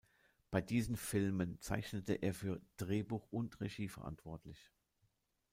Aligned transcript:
Bei 0.49 0.61
diesen 0.61 0.97
Filmen 0.97 1.59
zeichnete 1.61 2.13
er 2.15 2.33
für 2.33 2.59
Drehbuch 2.77 3.27
und 3.31 3.61
Regie 3.61 3.87
verantwortlich. 3.87 4.71